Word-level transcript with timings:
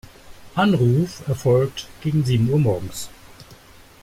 Anruf 0.55 1.21
erfolgt 1.27 1.87
gegen 2.01 2.23
sieben 2.25 2.49
Uhr 2.51 2.57
morgens. 2.57 3.07